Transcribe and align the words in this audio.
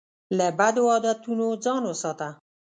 له 0.37 0.47
بدو 0.59 0.83
عادتونو 0.93 1.47
ځان 1.63 1.81
وساته. 1.87 2.29